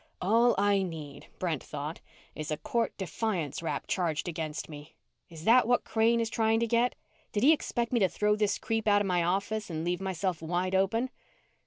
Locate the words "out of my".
8.87-9.21